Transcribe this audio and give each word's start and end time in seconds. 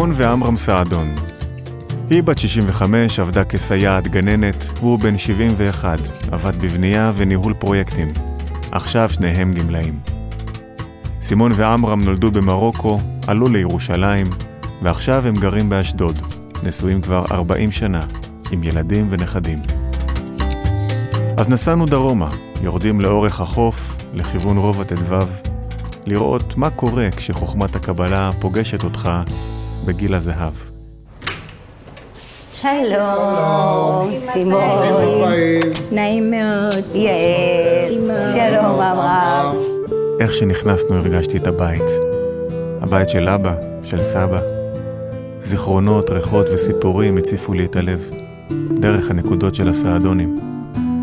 סימון 0.00 0.12
ועמרם 0.16 0.56
סעדון. 0.56 1.14
היא 2.10 2.22
בת 2.22 2.38
65, 2.38 3.20
עבדה 3.20 3.44
כסייעת 3.44 4.08
גננת, 4.08 4.64
והוא 4.78 4.98
בן 4.98 5.18
71, 5.18 5.98
עבד 6.30 6.56
בבנייה 6.62 7.12
וניהול 7.16 7.54
פרויקטים. 7.54 8.12
עכשיו 8.70 9.10
שניהם 9.10 9.54
גמלאים. 9.54 10.00
סימון 11.20 11.52
ועמרם 11.56 12.02
נולדו 12.04 12.30
במרוקו, 12.30 13.00
עלו 13.26 13.48
לירושלים, 13.48 14.26
ועכשיו 14.82 15.26
הם 15.26 15.36
גרים 15.36 15.68
באשדוד, 15.68 16.18
נשואים 16.62 17.00
כבר 17.00 17.24
40 17.30 17.72
שנה, 17.72 18.02
עם 18.50 18.64
ילדים 18.64 19.06
ונכדים. 19.10 19.58
אז 21.36 21.48
נסענו 21.48 21.86
דרומה, 21.86 22.30
יורדים 22.62 23.00
לאורך 23.00 23.40
החוף, 23.40 23.96
לכיוון 24.14 24.56
רובע 24.56 24.84
ט"ו, 24.84 25.14
לראות 26.06 26.56
מה 26.56 26.70
קורה 26.70 27.08
כשחוכמת 27.16 27.76
הקבלה 27.76 28.30
פוגשת 28.40 28.84
אותך 28.84 29.10
בגיל 29.84 30.14
הזהב. 30.14 30.52
שלום, 32.52 34.10
סימון. 34.32 34.60
נעים 35.92 36.30
מאוד. 36.30 36.84
יעל. 36.94 37.90
שלום, 38.32 38.80
אברהם. 38.80 39.56
איך 40.20 40.34
שנכנסנו 40.34 40.96
הרגשתי 40.96 41.36
את 41.36 41.46
הבית. 41.46 41.90
הבית 42.80 43.08
של 43.08 43.28
אבא, 43.28 43.54
של 43.84 44.02
סבא. 44.02 44.40
זיכרונות, 45.40 46.10
ריחות 46.10 46.46
וסיפורים 46.52 47.16
הציפו 47.16 47.54
לי 47.54 47.64
את 47.64 47.76
הלב, 47.76 48.10
דרך 48.74 49.10
הנקודות 49.10 49.54
של 49.54 49.68
הסעדונים. 49.68 50.38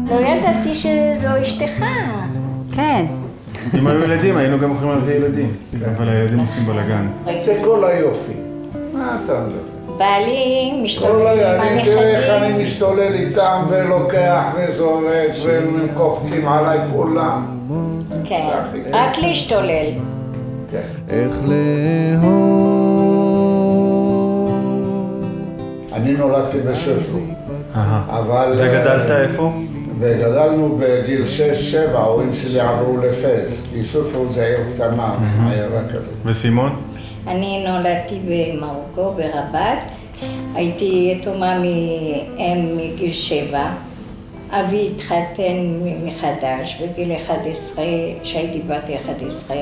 לא 0.10 0.16
ידעתי 0.16 0.73
שזו 0.73 1.28
אשתך. 1.42 1.86
כן. 2.72 3.06
אם 3.73 3.88
היו 3.88 4.04
ילדים, 4.04 4.38
היינו 4.38 4.60
גם 4.60 4.72
יכולים 4.72 4.94
להביא 4.94 5.16
ילדים. 5.16 5.52
אבל 5.96 6.10
הילדים 6.10 6.40
עושים 6.40 6.66
בלאגן. 6.66 7.08
זה 7.46 7.62
כל 7.66 7.84
היופי. 7.86 8.47
מה 9.08 9.18
אתה 9.26 9.40
מדבר? 9.40 9.98
בעלי 9.98 10.80
משתולל 10.84 11.12
כל 11.12 11.28
עם 11.28 11.62
אני 11.62 11.86
תראה 11.86 12.10
איך 12.10 12.30
אני. 12.30 12.64
משתולל 12.64 13.14
איתם 13.14 13.66
ולוקח 13.70 14.44
וזורק 14.56 15.32
והם 15.46 15.88
קופצים 15.94 16.48
עליי 16.48 16.80
כולם. 16.92 17.46
כן, 18.24 18.48
רק 18.92 19.18
להשתולל. 19.18 19.92
כן. 20.72 20.82
איך 21.10 21.42
לאהוב. 21.46 22.58
אני 25.94 26.12
נולדתי 26.14 26.58
בשפו, 26.60 27.18
אבל... 28.10 28.54
וגדלת 28.58 29.10
אה, 29.10 29.22
איפה? 29.22 29.52
וגדלנו 30.00 30.80
בגיל 30.80 31.24
6-7, 31.94 31.98
ההורים 31.98 32.34
שלי 32.34 32.60
עברו 32.60 32.98
לפז, 32.98 33.62
כי 33.74 33.84
שפו 33.84 34.26
זה 34.34 34.46
עיר 34.46 34.60
קטנה, 34.70 35.16
עיירה 35.50 35.82
כזאת. 35.90 36.14
וסימון? 36.26 36.76
אני 37.28 37.64
נולדתי 37.67 38.20
במרוקו, 38.28 39.14
ברבת. 39.14 39.92
הייתי 40.56 41.14
יתומה 41.16 41.59
מאם 41.59 42.78
מגיל 42.78 43.14
שבע. 43.14 43.70
אבי 44.50 44.89
התחתן 44.95 45.80
מחדש 46.05 46.81
בגיל 46.81 47.11
11, 47.11 47.86
כשהייתי 48.23 48.61
בת 48.67 48.89
11, 48.95 49.58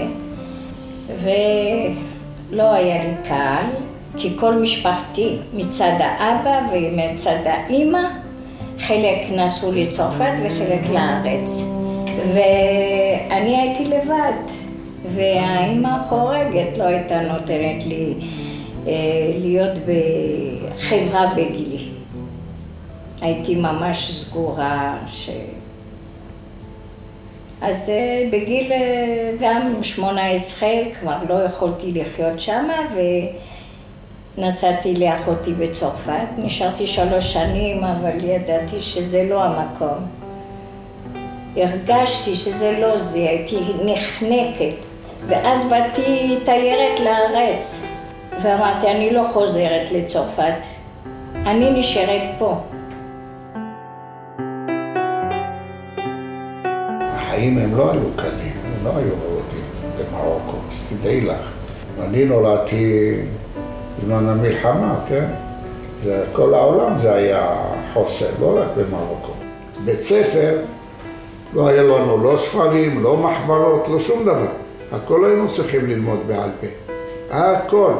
ולא 1.23 2.73
היה 2.73 3.03
לי 3.03 3.13
קל, 3.23 3.65
כי 4.17 4.33
כל 4.37 4.53
משפחתי 4.53 5.37
מצד 5.53 5.93
האבא 5.99 6.59
ומצד 6.73 7.39
האימא, 7.45 8.07
חלק 8.79 9.17
נסעו 9.31 9.71
לצרפת 9.71 10.33
וחלק 10.43 10.89
לארץ. 10.93 11.63
ואני 12.33 13.57
הייתי 13.57 13.85
לבד, 13.85 14.64
והאימא 15.09 15.87
החורגת 15.87 16.77
לא 16.77 16.83
הייתה 16.83 17.21
נותנת 17.21 17.85
לי 17.85 18.13
אה, 18.87 19.31
להיות 19.39 19.77
בחברה 19.77 21.33
בגילי. 21.35 21.87
הייתי 23.21 23.55
ממש 23.55 24.11
סגורה, 24.11 24.97
ש... 25.07 25.29
אז 27.61 27.89
אה, 27.89 28.27
בגיל 28.31 28.71
אה, 28.71 29.31
גם 29.39 29.83
18 29.83 30.69
כבר 30.99 31.17
לא 31.29 31.43
יכולתי 31.43 31.91
לחיות 31.91 32.39
שם 32.39 32.69
ונסעתי 34.37 34.93
לאחותי 34.93 35.53
בצרפת. 35.53 36.27
נשארתי 36.37 36.87
שלוש 36.87 37.33
שנים, 37.33 37.83
אבל 37.83 38.23
ידעתי 38.23 38.81
שזה 38.81 39.27
לא 39.29 39.43
המקום. 39.43 39.97
הרגשתי 41.55 42.35
שזה 42.35 42.79
לא 42.79 42.97
זה, 42.97 43.19
הייתי 43.19 43.59
נחנקת. 43.85 44.84
ואז 45.27 45.69
באתי 45.69 46.37
תיירת 46.45 46.99
לארץ, 46.99 47.83
ואמרתי, 48.43 48.87
אני 48.87 49.13
לא 49.13 49.23
חוזרת 49.33 49.91
לצרפת, 49.91 50.65
אני 51.35 51.79
נשארת 51.79 52.29
פה. 52.39 52.57
החיים 57.01 57.57
הם 57.57 57.77
לא 57.77 57.91
היו 57.91 58.01
קלים, 58.15 58.53
הם 58.65 58.85
לא 58.85 58.89
היו 58.89 59.13
רעודים 59.23 59.65
במרוקו, 59.97 60.57
אז 60.69 60.89
תדעי 60.89 61.21
לך. 61.21 61.51
אני 62.03 62.25
נולדתי 62.25 63.15
בזמן 63.97 64.29
המלחמה, 64.29 64.95
כן? 65.07 65.25
זה, 66.01 66.25
כל 66.33 66.53
העולם 66.53 66.97
זה 66.97 67.13
היה 67.13 67.55
חוסר, 67.93 68.29
לא 68.41 68.59
רק 68.61 68.67
במרוקו. 68.77 69.31
בית 69.85 70.03
ספר, 70.03 70.57
לא 71.53 71.67
היה 71.67 71.83
לנו 71.83 72.23
לא 72.23 72.37
ספרים, 72.37 73.03
לא 73.03 73.17
מחברות, 73.17 73.87
לא 73.87 73.99
שום 73.99 74.23
דבר. 74.23 74.64
הכל 74.91 75.25
היינו 75.25 75.51
צריכים 75.51 75.85
ללמוד 75.85 76.19
בעל 76.27 76.49
פה. 76.61 76.67
הכל. 77.31 77.93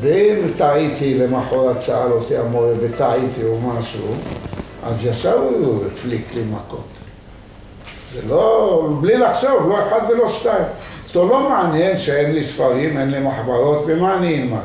ואם 0.00 0.36
טעיתי 0.56 1.18
למחרת 1.18 1.82
שאל 1.82 2.12
אותי 2.12 2.36
המורה 2.36 2.72
וטעיתי 2.80 3.44
או 3.44 3.60
משהו, 3.60 4.14
אז 4.86 5.06
ישר 5.06 5.38
הוא 5.38 5.84
הפליק 5.92 6.34
לי 6.34 6.42
מכות. 6.50 6.86
זה 8.14 8.20
לא, 8.28 8.88
בלי 9.00 9.18
לחשוב, 9.18 9.68
לא 9.68 9.88
אחד 9.88 10.00
ולא 10.10 10.28
שתיים. 10.28 10.64
אותו 11.06 11.28
לא 11.28 11.48
מעניין 11.48 11.96
שאין 11.96 12.32
לי 12.32 12.42
ספרים, 12.42 12.98
אין 12.98 13.10
לי 13.10 13.20
מחברות, 13.20 13.86
במה 13.86 14.16
אני 14.16 14.42
אלמד? 14.42 14.58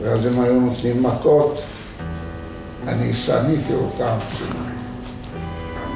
ואז 0.00 0.26
הם 0.26 0.40
היו 0.40 0.52
נותנים 0.52 1.02
מכות, 1.02 1.62
אני 2.88 3.14
שניתי 3.14 3.74
אותם, 3.74 4.16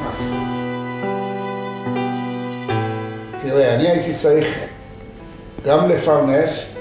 ממש. 0.01 0.48
תראה, 3.51 3.75
אני 3.75 3.89
הייתי 3.89 4.15
צריך 4.15 4.49
גם 5.65 5.89
לפרנס 5.89 6.75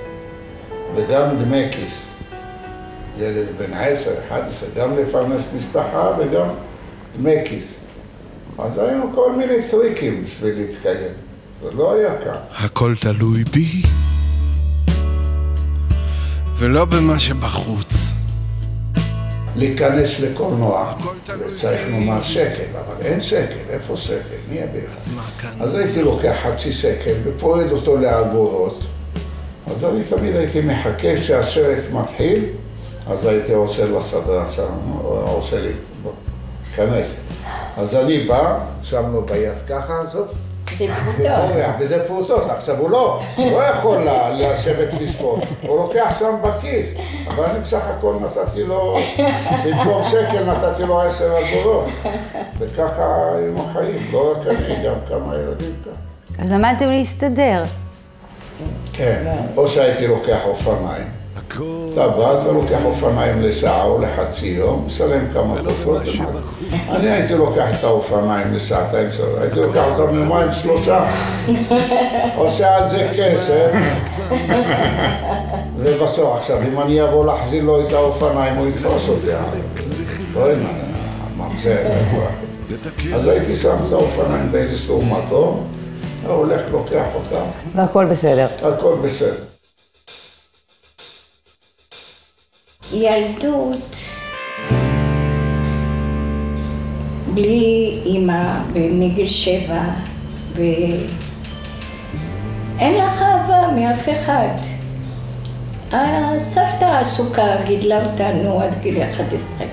וגם 0.96 1.38
דמי 1.38 1.72
כיס. 1.72 2.02
ילד 3.18 3.46
בן 3.58 3.74
עשר, 3.74 4.12
אחד 4.28 4.42
עשר, 4.50 4.66
גם 4.76 4.98
לפרנס 4.98 5.42
משפחה 5.58 6.12
וגם 6.20 6.48
דמי 7.18 7.36
כיס. 7.46 7.80
אז 8.60 8.78
היו 8.78 9.02
כל 9.16 9.32
מיני 9.32 9.54
טריקים 9.72 10.24
בשביל 10.24 10.56
להתקיים. 10.56 11.12
זה 11.64 11.72
לא 11.72 11.94
היה 11.94 12.18
קל. 12.24 12.66
הכל 12.66 12.94
תלוי 13.02 13.44
בי, 13.44 13.82
ולא 16.58 16.86
במה 16.86 17.20
שבחוץ. 17.20 18.07
להיכנס 19.58 20.20
לקולנוע, 20.20 20.94
צריך 21.54 21.82
לומר 21.92 22.22
שקל, 22.22 22.64
אבל 22.74 23.06
אין 23.06 23.22
שקל, 23.22 23.58
איפה 23.70 23.98
שקל? 23.98 24.36
מי 24.50 24.56
יביא 24.56 24.82
לך? 24.82 25.10
אז 25.60 25.76
הייתי 25.76 26.04
לוקח 26.04 26.36
חצי 26.44 26.72
שקל 26.72 27.14
ופועד 27.24 27.72
אותו 27.72 27.98
לאגורות, 27.98 28.80
אז 29.72 29.86
אני 29.86 30.04
תמיד 30.04 30.36
הייתי 30.36 30.62
מחכה 30.62 31.18
שהסרט 31.18 31.94
מתחיל, 31.94 32.46
אז 33.10 33.26
הייתי 33.26 33.54
עושה 33.54 33.86
לסדרן 33.86 34.46
שם, 34.52 34.68
עושה 35.04 35.62
לי, 35.62 35.72
בוא, 36.04 36.12
כנס. 36.76 37.08
אז 37.78 37.96
אני 37.96 38.20
בא, 38.20 38.60
שם 38.84 39.14
לו 39.14 39.22
ביד 39.22 39.54
ככה, 39.68 39.94
זאת, 40.12 40.28
זה 40.78 40.86
פרוטות. 41.04 41.28
וזה 41.80 42.04
פרוטות. 42.08 42.50
עכשיו 42.50 42.78
הוא 42.78 42.90
לא, 42.90 43.22
הוא 43.36 43.52
לא 43.52 43.64
יכול 43.64 43.98
לשבת 44.34 45.02
לשפוט, 45.02 45.40
הוא 45.62 45.78
לוקח 45.78 46.16
שם 46.20 46.36
בכיס, 46.42 46.86
אבל 47.38 47.46
אני 47.46 47.60
בסך 47.60 47.84
הכל 47.98 48.16
נתתי 48.22 48.64
לו, 48.64 49.00
במקום 49.66 50.04
שקל 50.04 50.44
נתתי 50.44 50.84
לו 50.84 51.02
עשר 51.02 51.38
אגורות. 51.40 51.86
וככה 52.60 53.32
היינו 53.36 53.66
חיים, 53.74 54.08
לא 54.12 54.32
רק 54.32 54.48
אני, 54.48 54.84
גם 54.86 54.96
כמה 55.08 55.36
ילדים 55.36 55.76
כאן. 55.84 55.94
אז 56.40 56.52
למדתם 56.52 56.90
להסתדר. 56.90 57.64
כן, 58.94 59.36
או 59.58 59.68
שהייתי 59.68 60.08
לוקח 60.08 60.40
אופניים. 60.46 61.17
אתה 61.94 62.08
בא, 62.08 62.42
אתה 62.42 62.52
לוקח 62.52 62.86
אופניים 62.86 63.42
לשעה 63.42 63.84
או 63.84 64.02
לחצי 64.02 64.48
יום, 64.48 64.84
משלם 64.86 65.28
כמה 65.34 65.62
דקות. 65.62 66.02
אני 66.90 67.10
הייתי 67.10 67.36
לוקח 67.36 67.80
את 67.80 67.84
האופניים 67.84 68.54
לשעתיים, 68.54 69.08
הייתי 69.42 69.60
לוקח 69.60 69.84
אותם 69.96 70.16
יומיים 70.16 70.52
שלושה, 70.52 71.06
עושה 72.38 72.76
על 72.76 72.90
זה 72.90 73.10
כסף, 73.18 73.72
ובסוף 75.78 76.38
עכשיו, 76.38 76.58
אם 76.62 76.80
אני 76.80 77.04
אבוא 77.04 77.26
להחזיר 77.26 77.64
לו 77.64 77.88
את 77.88 77.94
האופניים, 77.94 78.56
הוא 78.56 78.68
יתפוס 78.68 79.10
אותי. 79.10 79.28
לא 80.34 80.40
יודע, 80.40 80.68
ממזר, 81.38 81.78
איפה? 81.78 82.24
אז 83.16 83.28
הייתי 83.28 83.56
שם 83.56 83.76
את 83.88 83.92
האופניים 83.92 84.52
באיזשהו 84.52 85.06
מקום, 85.06 85.64
הולך, 86.28 86.62
לוקח 86.72 87.06
אותם, 87.16 87.46
והכל 87.76 88.06
בסדר. 88.06 88.48
הכל 88.64 88.96
בסדר. 89.04 89.57
ילדות 93.02 93.98
בלי 97.34 98.00
אימא 98.06 98.60
מגיל 98.76 99.28
שבע, 99.28 99.82
ואין 100.56 100.98
לך 102.96 103.22
אהבה 103.22 103.68
מאף 103.76 104.10
אחד. 104.10 104.48
הסבתא 105.92 106.86
עסוקה 107.00 107.46
גידלה 107.66 108.06
אותנו 108.06 108.62
עד 108.62 108.82
גיל 108.82 109.04
11. 109.04 109.68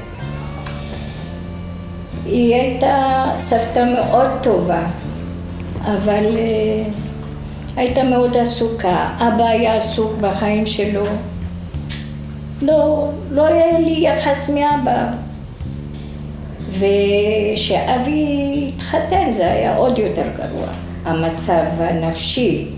היא 2.26 2.54
הייתה 2.54 3.24
סבתא 3.36 3.84
מאוד 3.94 4.30
טובה, 4.42 4.82
אבל 5.84 6.24
uh, 6.24 6.92
הייתה 7.76 8.02
מאוד 8.02 8.36
עסוקה. 8.36 9.08
אבא 9.18 9.44
היה 9.44 9.76
עסוק 9.76 10.12
בחיים 10.20 10.66
שלו. 10.66 11.04
לא, 12.62 13.10
לא 13.30 13.46
היה 13.46 13.78
לי 13.78 14.08
יחס 14.08 14.50
מאבא. 14.50 15.06
וכשאבי 16.78 18.70
התחתן 18.76 19.32
זה 19.32 19.50
היה 19.52 19.76
עוד 19.76 19.98
יותר 19.98 20.24
גרוע, 20.36 20.66
המצב 21.04 21.62
הנפשי. 21.78 22.68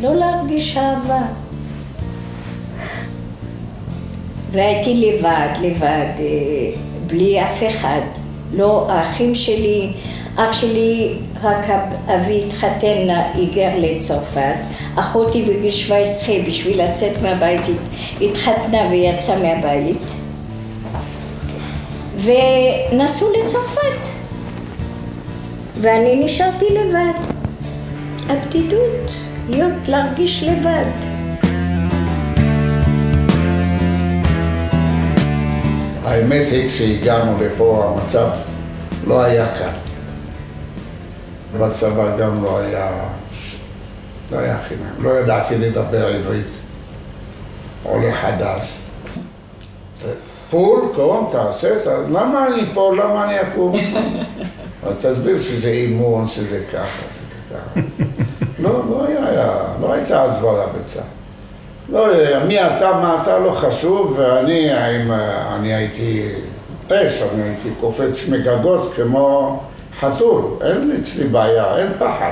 לא 0.00 0.14
להרגיש 0.14 0.76
אהבה. 0.76 1.22
והייתי 4.52 4.94
לבד, 4.94 5.48
לבד, 5.62 6.12
אה, 6.18 6.70
בלי 7.06 7.42
אף 7.42 7.62
אחד. 7.70 8.00
לא 8.52 8.90
האחים 8.90 9.34
שלי, 9.34 9.92
אח 10.42 10.52
שלי, 10.52 11.14
רק 11.42 11.66
אבי 12.06 12.44
התחתן, 12.46 13.08
היגר 13.34 13.70
לצרפת. 13.78 14.54
אחותי 14.96 15.42
בגיל 15.42 15.70
17 15.70 16.34
בשביל 16.48 16.82
לצאת 16.82 17.22
מהבית 17.22 17.60
התחתנה 18.20 18.78
ויצאה 18.90 19.38
מהבית. 19.38 19.96
ונסעו 22.16 23.28
לצרפת. 23.38 24.10
ואני 25.80 26.24
נשארתי 26.24 26.64
לבד. 26.70 27.20
הבדידות, 28.28 29.12
להיות, 29.48 29.88
להרגיש 29.88 30.42
לבד. 30.44 30.84
האמת 36.04 36.46
היא, 36.52 36.68
כשהגענו 36.68 37.44
לפה 37.44 37.84
המצב 37.84 38.28
לא 39.06 39.22
היה 39.22 39.46
קל. 39.58 39.89
בצבא 41.60 42.16
גם 42.16 42.44
לא 42.44 42.58
היה, 42.58 42.90
לא 44.32 44.38
היה 44.38 44.58
חינם. 44.68 45.04
לא 45.04 45.10
ידעתי 45.10 45.58
לדבר 45.58 46.06
עברית. 46.06 46.46
עולה 47.82 48.14
חדש. 48.14 48.72
פול, 50.50 50.80
קום, 50.94 51.28
תעשה, 51.30 51.68
למה 52.10 52.46
אני 52.46 52.62
פה, 52.74 52.92
למה 52.96 53.24
אני 53.24 53.40
אקום? 53.40 53.76
תסביר 55.00 55.38
שזה 55.38 55.68
אימון, 55.68 56.26
שזה 56.26 56.64
ככה, 56.72 57.02
שזה 57.02 57.36
ככה. 57.50 57.80
לא, 58.58 58.82
לא 58.90 59.06
היה, 59.06 59.52
לא 59.80 59.92
הייתה 59.92 60.24
הסברה 60.24 60.66
בצה"ל. 60.66 61.20
לא, 61.92 62.06
מי 62.46 62.60
אתה, 62.60 62.92
מה 62.92 63.18
אתה, 63.22 63.38
לא 63.38 63.50
חשוב, 63.50 64.14
ואני 64.18 64.68
אני 65.56 65.74
הייתי 65.74 66.32
אש, 66.88 67.22
אני 67.34 67.42
הייתי 67.42 67.68
קופץ 67.80 68.28
מגגות 68.28 68.92
כמו 68.96 69.60
חתול, 70.00 70.44
אין 70.60 70.96
אצלי 71.00 71.24
בעיה, 71.24 71.76
אין 71.76 71.92
פחד. 71.98 72.30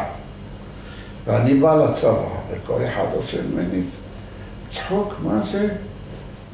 ואני 1.26 1.54
בא 1.54 1.74
לצבא, 1.74 2.12
וכל 2.50 2.80
אחד 2.88 3.04
עושה 3.16 3.36
ממני 3.52 3.80
צחוק, 4.70 5.14
מה 5.22 5.40
זה? 5.42 5.68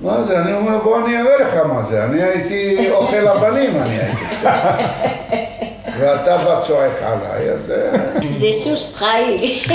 מה 0.02 0.22
זה? 0.22 0.40
אני 0.40 0.54
אומר, 0.54 0.78
בוא 0.78 1.06
אני 1.06 1.20
אראה 1.20 1.36
לך 1.40 1.56
מה 1.56 1.82
זה. 1.82 2.04
אני 2.04 2.22
הייתי 2.22 2.90
אוכל 2.90 3.28
הבנים, 3.28 3.76
אני 3.76 3.98
הייתי. 3.98 4.24
ואתה 5.98 6.36
בא 6.36 6.60
צועק 6.66 7.02
עליי, 7.02 7.50
אז... 7.50 7.72
זה 8.30 8.46
סוס 8.52 8.92
פראי. 8.98 9.62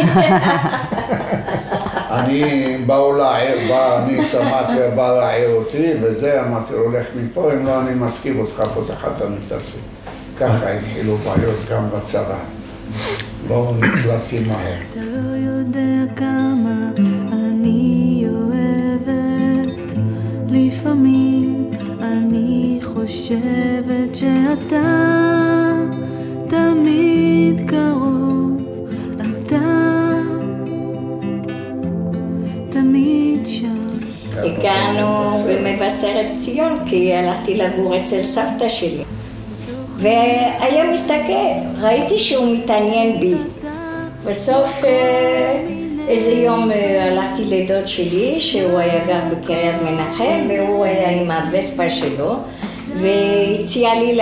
אני 2.19 2.77
באו 2.85 3.13
להעיר, 3.13 3.57
בא, 3.69 4.03
אני 4.03 4.24
שמעתי, 4.24 4.74
בא 4.95 5.18
להעיר 5.18 5.50
אותי, 5.50 5.94
וזה, 6.01 6.42
אמרתי 6.42 6.74
לו, 6.74 6.92
לך 6.92 7.07
מפה, 7.15 7.51
אם 7.53 7.65
לא, 7.65 7.80
אני 7.80 7.95
מסכים 7.95 8.39
אותך 8.39 8.63
פה, 8.74 8.83
זה 8.83 8.95
חצה 8.95 9.25
מתעסק. 9.30 9.80
ככה 10.39 10.71
התחילו 10.71 11.18
בעיות 11.18 11.57
גם 11.71 11.89
בצבא. 11.89 12.38
לא 13.50 13.74
נקלטתי 13.80 14.39
מהר. 14.47 14.75
אתה 14.91 15.00
לא 15.00 15.36
יודע 15.38 16.13
כמה 16.15 16.89
אני 17.33 18.25
אוהבת, 18.30 19.75
לפעמים 20.47 21.69
אני 22.01 22.80
חושבת 22.83 24.15
שאתה 24.15 24.86
תמיד 26.47 27.69
קרוב, 27.69 28.62
אתה 29.15 29.57
תמיד 32.69 33.39
שם. 33.45 33.88
הגענו 34.35 35.44
במבשרת 35.50 36.31
ציון 36.31 36.80
כי 36.85 37.13
הלכתי 37.13 37.57
לגור 37.57 37.97
אצל 37.97 38.24
סבתא 38.24 38.69
שלי. 38.69 39.03
והיה 40.00 40.92
מסתכל, 40.92 41.81
ראיתי 41.81 42.18
שהוא 42.18 42.56
מתעניין 42.57 43.19
בי. 43.19 43.36
בסוף 44.25 44.84
אה, 44.84 45.62
איזה 46.07 46.31
יום 46.31 46.72
אה, 46.72 47.07
הלכתי 47.12 47.44
לדוד 47.46 47.88
שלי, 47.88 48.40
שהוא 48.40 48.80
היה 48.80 49.06
גר 49.06 49.19
בקריית 49.31 49.75
מנחם, 49.81 50.46
והוא 50.50 50.86
היה 50.86 51.10
עם 51.10 51.31
הווספה 51.31 51.90
שלו, 51.90 52.36
והציע 52.96 53.90
לי 53.96 54.19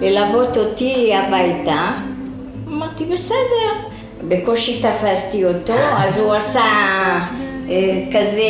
ללוות 0.00 0.56
אותי 0.56 1.14
הביתה. 1.14 1.90
אמרתי, 2.68 3.04
בסדר. 3.04 3.72
בקושי 4.28 4.82
תפסתי 4.82 5.44
אותו, 5.44 5.74
אז 5.96 6.18
הוא 6.18 6.34
עשה 6.34 6.60
אה, 7.70 8.02
כזה 8.12 8.42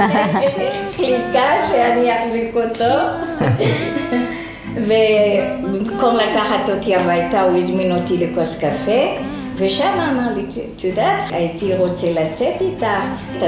חליקה 0.96 1.66
שאני 1.70 2.20
אחזיק 2.20 2.56
אותו. 2.56 2.94
ובמקום 4.76 6.16
לקחת 6.16 6.68
אותי 6.68 6.96
הביתה, 6.96 7.42
הוא 7.42 7.58
הזמין 7.58 7.92
אותי 7.92 8.26
לכוס 8.26 8.58
קפה, 8.58 9.16
ושם 9.56 9.98
אמר 10.12 10.34
לי, 10.36 10.42
את 10.76 10.84
יודעת, 10.84 11.22
הייתי 11.30 11.76
רוצה 11.76 12.12
לצאת 12.12 12.60
איתך. 12.60 12.86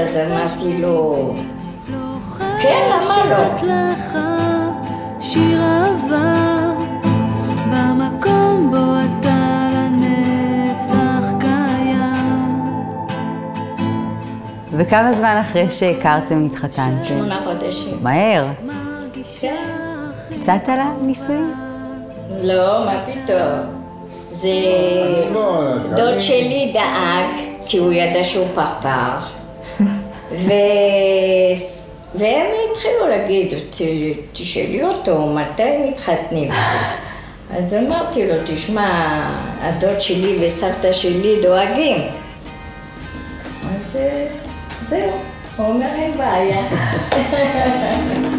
אז 0.01 0.17
אמרתי 0.17 0.77
לו, 0.81 1.33
כן, 2.61 2.89
למה 2.91 3.25
לא? 3.29 3.67
לך 3.91 4.17
שיר 5.19 5.61
אהבה 5.61 6.73
במקום 7.71 8.71
בו 8.71 8.95
אתה 9.19 9.67
לנצח 9.73 11.29
קיים. 11.39 12.65
וכמה 14.71 15.13
זמן 15.13 15.37
אחרי 15.41 15.69
שהכרתם 15.69 16.45
התחתנתם? 16.45 17.05
שמונה 17.05 17.41
חודשים. 17.43 17.97
מהר. 18.01 18.47
כן. 19.39 19.72
הצעת 20.43 20.67
לה 20.69 20.91
נישואים? 21.01 21.53
לא, 22.41 22.85
מה 22.85 23.03
פתאום. 23.05 23.39
זה... 24.31 24.49
לא, 25.33 25.61
דוד 25.95 26.19
שלי 26.19 26.71
דאג, 26.73 27.25
כי 27.65 27.77
הוא 27.77 27.93
ידע 27.93 28.23
שהוא 28.23 28.47
פרפר. 28.55 29.13
ו... 30.45 30.51
והם 32.15 32.45
התחילו 32.71 33.07
להגיד, 33.09 33.53
"ת- 33.53 33.81
תשאלי 34.33 34.83
אותו, 34.83 35.27
מתי 35.27 35.63
מתחתנים? 35.89 36.51
אז 37.57 37.73
אמרתי 37.73 38.27
לו, 38.27 38.33
תשמע, 38.45 39.19
הדוד 39.61 40.01
שלי 40.01 40.37
וסבתא 40.45 40.91
שלי 40.91 41.35
דואגים. 41.41 41.97
אז 43.75 43.95
אה, 43.95 44.25
זהו, 44.89 45.11
הוא 45.57 45.67
אומר, 45.67 45.87
אין 45.95 46.11
בעיה. 46.17 46.61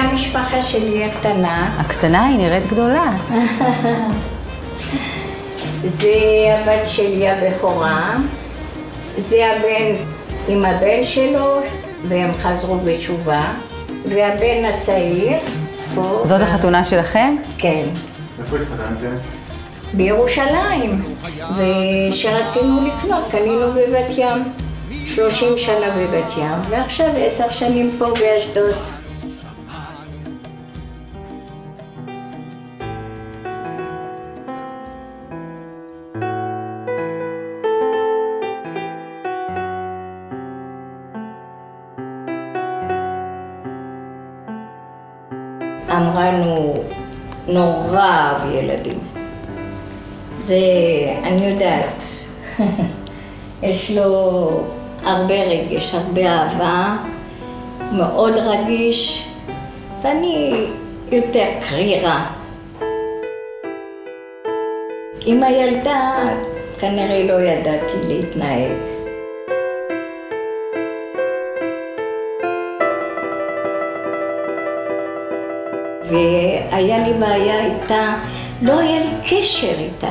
המשפחה 0.00 0.62
שלי 0.62 1.04
הקטנה. 1.04 1.74
הקטנה 1.78 2.24
היא 2.26 2.38
נראית 2.38 2.66
גדולה. 2.66 3.10
זה 5.84 6.14
הבת 6.54 6.88
שלי 6.88 7.28
הבכורה, 7.28 8.16
זה 9.16 9.46
הבן 9.46 10.04
עם 10.48 10.64
הבן 10.64 11.04
שלו, 11.04 11.60
והם 12.08 12.30
חזרו 12.42 12.78
בתשובה, 12.78 13.44
והבן 14.08 14.64
הצעיר, 14.64 15.38
פה. 15.94 16.22
זאת 16.24 16.40
החתונה 16.40 16.84
שלכם? 16.84 17.36
כן, 17.58 17.84
איפה 18.38 18.56
התחתנתם? 18.56 19.14
בירושלים. 19.94 21.02
וכשרצינו 21.56 22.80
לקנות, 22.86 23.24
קנינו 23.30 23.72
בבת 23.72 24.10
ים. 24.16 24.42
30 25.06 25.48
שנה 25.56 25.86
בבת 25.96 26.30
ים, 26.36 26.60
ועכשיו 26.68 27.06
עשר 27.16 27.50
שנים 27.50 27.94
פה 27.98 28.06
באשדוד. 28.06 28.74
אמרנו, 45.98 46.74
נורא 47.48 48.00
אהב 48.00 48.54
ילדים. 48.54 48.98
זה, 50.40 50.56
אני 51.24 51.46
יודעת, 51.46 52.02
יש 53.62 53.90
לו 53.90 54.50
הרבה 55.04 55.34
רגש, 55.34 55.94
הרבה 55.94 56.26
אהבה, 56.26 56.96
מאוד 57.92 58.34
רגיש, 58.38 59.28
ואני 60.02 60.66
יותר 61.12 61.46
קרירה. 61.68 62.26
עם 65.26 65.42
הילדה 65.42 66.24
כנראה 66.78 67.24
לא 67.24 67.40
ידעתי 67.40 67.96
להתנהג. 68.08 68.87
והיה 76.10 77.08
לי 77.08 77.12
בעיה 77.12 77.66
איתה, 77.66 78.14
לא 78.62 78.78
היה 78.78 79.00
לי 79.00 79.10
קשר 79.30 79.72
איתה. 79.78 80.10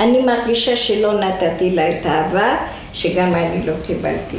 אני 0.00 0.20
מרגישה 0.20 0.76
שלא 0.76 1.20
נתתי 1.20 1.70
לה 1.70 1.90
את 1.90 2.06
האהבה, 2.06 2.56
שגם 2.92 3.34
אני 3.34 3.66
לא 3.66 3.72
קיבלתי. 3.86 4.36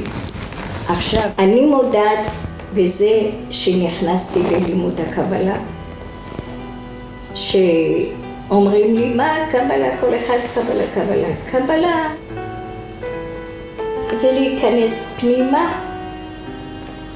עכשיו, 0.89 1.29
אני 1.39 1.65
מודעת 1.65 2.31
בזה 2.73 3.21
שנכנסתי 3.51 4.39
ללימוד 4.51 5.01
הקבלה, 5.01 5.55
שאומרים 7.35 8.97
לי, 8.97 9.09
מה 9.13 9.35
הקבלה? 9.35 9.97
כל 10.01 10.15
אחד 10.15 10.37
קבלה, 10.53 10.83
קבלה. 10.93 11.27
קבלה 11.51 12.09
זה 14.11 14.31
להיכנס 14.31 15.15
פנימה, 15.19 15.73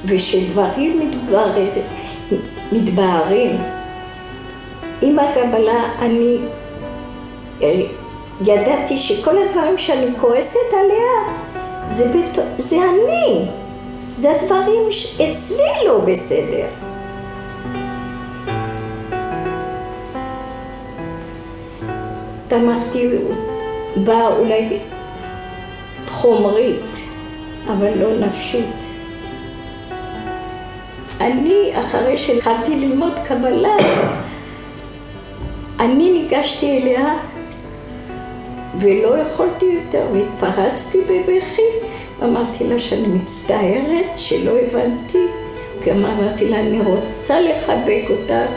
ושדברים 0.04 1.00
מתבררים, 1.00 1.68
מתבהרים. 2.72 3.56
עם 5.02 5.18
הקבלה 5.18 5.92
אני 5.98 6.38
אה, 7.62 7.82
ידעתי 8.40 8.96
שכל 8.96 9.34
הדברים 9.38 9.78
שאני 9.78 10.06
כועסת 10.18 10.72
עליה 10.72 11.36
זה, 11.86 12.08
בת... 12.08 12.38
זה 12.58 12.76
אני, 12.76 13.44
זה 14.14 14.30
הדברים 14.30 14.90
שאצלי 14.90 15.86
לא 15.86 15.98
בסדר. 15.98 16.66
תמכתי 22.48 23.08
בה 23.96 24.28
אולי 24.38 24.78
חומרית, 26.08 26.96
אבל 27.66 27.98
לא 27.98 28.26
נפשית. 28.26 28.91
אני, 31.22 31.72
אחרי 31.80 32.16
שהתחלתי 32.16 32.76
ללמוד 32.76 33.12
קבלה, 33.24 33.76
אני 35.80 36.10
ניגשתי 36.10 36.78
אליה 36.78 37.14
ולא 38.80 39.18
יכולתי 39.18 39.64
יותר, 39.64 40.06
והתפרצתי 40.12 40.98
בבכי. 41.00 41.62
אמרתי 42.22 42.64
לה 42.64 42.78
שאני 42.78 43.06
מצטערת 43.06 44.16
שלא 44.16 44.58
הבנתי, 44.58 45.26
גם 45.86 46.04
אמרתי 46.04 46.48
לה, 46.48 46.60
אני 46.60 46.80
רוצה 46.80 47.40
לחבק 47.40 48.10
אותך. 48.10 48.52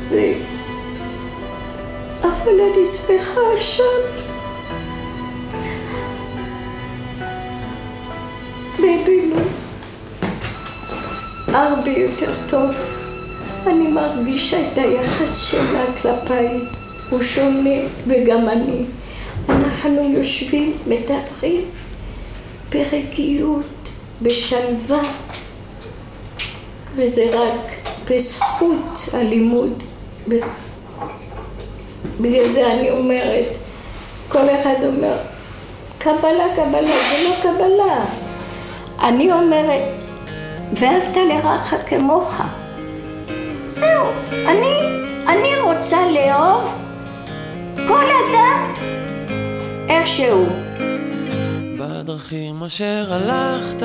זה... 0.00 0.34
אבל 2.22 2.60
אני 2.60 2.86
שמחה 2.86 3.40
עכשיו. 3.56 4.33
בינינו 9.04 9.36
הרבה 11.46 11.90
יותר 11.90 12.32
טוב. 12.48 12.70
אני 13.66 13.88
מרגישה 13.88 14.58
את 14.60 14.78
היחס 14.78 15.44
שלה 15.44 15.84
כלפיי, 16.02 16.60
הוא 17.10 17.22
שונה 17.22 17.80
וגם 18.06 18.48
אני. 18.48 18.84
אנחנו 19.48 20.02
יושבים, 20.02 20.72
מדברים 20.86 21.64
ברגיעות, 22.72 23.90
בשלווה, 24.22 25.02
וזה 26.96 27.24
רק 27.32 27.74
בזכות 28.10 29.08
הלימוד. 29.12 29.82
בגלל 32.20 32.46
זה 32.46 32.72
אני 32.72 32.90
אומרת, 32.90 33.46
כל 34.28 34.50
אחד 34.60 34.84
אומר, 34.84 35.16
קבלה, 35.98 36.44
קבלה, 36.56 36.82
זה 37.10 37.28
לא 37.28 37.34
קבלה. 37.42 38.04
אני 39.04 39.32
אומרת, 39.32 39.82
ואהבת 40.72 41.16
לרעך 41.16 41.74
כמוך. 41.86 42.42
זהו, 43.64 44.06
אני, 44.30 44.74
אני 45.28 45.60
רוצה 45.62 46.10
לאהוב 46.10 46.82
כל 47.86 48.04
אדם 48.04 48.72
איך 49.88 50.06
שהוא. 50.06 50.48
בדרכים 51.78 52.62
אשר 52.62 53.06
הלכת, 53.10 53.82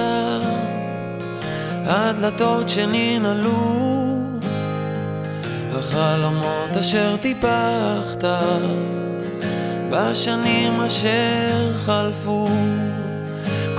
הדלתות 1.85 2.69
שננעלו, 2.69 3.99
החלומות 5.71 6.77
אשר 6.79 7.17
טיפחת, 7.17 8.23
בשנים 9.89 10.81
אשר 10.81 11.77
חלפו, 11.77 12.47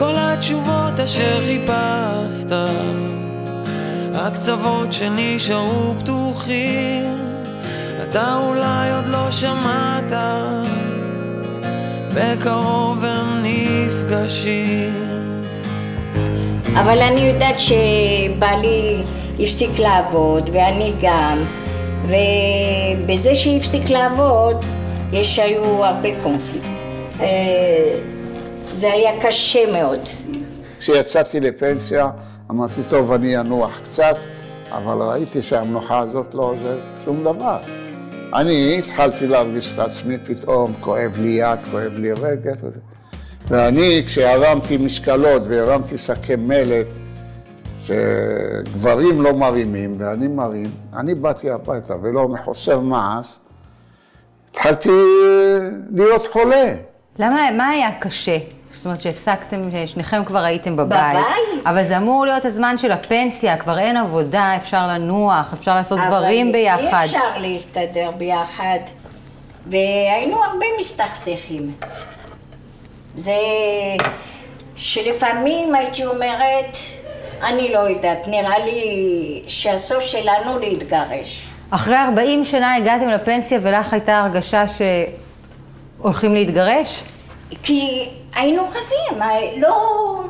כל 0.01 0.15
התשובות 0.17 1.01
אשר 1.05 1.41
חיפשת. 1.41 2.53
הקצוות 4.15 4.93
שנשארו 4.93 5.95
פתוחים, 5.99 7.19
אתה 8.03 8.39
אולי 8.47 8.93
עוד 8.93 9.07
לא 9.07 9.31
שמעת, 9.31 10.13
בקרוב 12.15 13.05
הם 13.05 13.43
נפגשים. 13.43 14.93
אבל 16.81 16.99
אני 16.99 17.21
יודעת 17.21 17.61
שבעלי 17.61 19.03
הפסיק 19.41 19.79
לעבוד, 19.79 20.51
ואני 20.53 20.93
גם, 21.03 21.39
ובזה 22.05 23.35
שהפסיק 23.35 23.91
לעבוד, 23.91 24.65
יש 25.13 25.39
היו 25.39 25.85
הרבה 25.85 26.09
קונפליקט. 26.23 26.67
זה 28.73 28.93
היה 28.93 29.21
קשה 29.21 29.73
מאוד. 29.73 30.01
כשיצאתי 30.79 31.41
לפנסיה, 31.41 32.11
אמרתי, 32.51 32.81
טוב, 32.91 33.13
אני 33.13 33.39
אנוח 33.39 33.79
קצת, 33.83 34.17
אבל 34.71 35.03
ראיתי 35.03 35.43
שהמנוחה 35.43 35.99
הזאת 35.99 36.35
לא 36.35 36.43
עוזרת 36.43 36.79
שום 37.05 37.25
דבר. 37.25 37.59
אני 38.35 38.79
התחלתי 38.79 39.27
להרגיש 39.27 39.75
את 39.75 39.79
עצמי 39.79 40.19
פתאום, 40.19 40.75
כואב 40.81 41.19
לי 41.19 41.29
יד, 41.29 41.63
כואב 41.71 41.93
לי 41.93 42.13
רגל. 42.13 42.55
וזה. 42.63 42.81
ואני, 43.49 44.03
כשהרמתי 44.07 44.77
משקלות 44.77 45.43
והרמתי 45.49 45.99
שקי 45.99 46.37
מלט, 46.37 46.87
שגברים 47.85 49.23
לא 49.23 49.33
מרימים 49.33 49.97
ואני 49.99 50.29
מרים, 50.29 50.71
אני 50.97 51.15
באתי 51.15 51.51
הביתה 51.51 51.95
ולא 52.03 52.29
מחוסר 52.29 52.81
מעש, 52.81 53.39
התחלתי 54.51 54.91
להיות 55.95 56.27
חולה. 56.33 56.75
למה, 57.19 57.51
מה 57.57 57.69
היה 57.69 58.01
קשה? 58.01 58.39
זאת 58.71 58.85
אומרת 58.85 59.01
שהפסקתם, 59.01 59.63
שניכם 59.87 60.25
כבר 60.25 60.39
הייתם 60.45 60.77
בבית. 60.77 61.17
בבית? 61.17 61.67
אבל 61.67 61.83
זה 61.83 61.97
אמור 61.97 62.27
להיות 62.27 62.45
הזמן 62.45 62.79
של 62.79 62.93
הפנסיה, 62.93 63.57
כבר 63.57 63.79
אין 63.79 63.97
עבודה, 63.97 64.57
אפשר 64.57 64.87
לנוח, 64.87 65.53
אפשר 65.53 65.75
לעשות 65.75 65.99
דברים 66.07 66.53
ביחד. 66.53 66.83
אבל 66.83 66.97
אי 66.97 67.05
אפשר 67.05 67.39
להסתדר 67.39 68.11
ביחד, 68.17 68.79
והיינו 69.67 70.45
הרבה 70.45 70.67
מסתכסכים. 70.79 71.75
זה 73.17 73.35
שלפעמים 74.77 75.75
הייתי 75.75 76.07
אומרת, 76.07 76.77
אני 77.43 77.73
לא 77.73 77.79
יודעת, 77.79 78.29
נראה 78.29 78.59
לי 78.59 79.43
שהסוף 79.47 80.03
שלנו 80.03 80.59
להתגרש. 80.59 81.49
אחרי 81.71 81.97
40 81.97 82.45
שנה 82.45 82.75
הגעתם 82.75 83.09
לפנסיה 83.09 83.59
ולך 83.63 83.93
הייתה 83.93 84.19
הרגשה 84.19 84.65
שהולכים 84.69 86.35
להתגרש? 86.35 87.03
כי 87.63 88.09
היינו 88.35 88.63
רבים, 88.69 89.23
לא... 89.57 90.25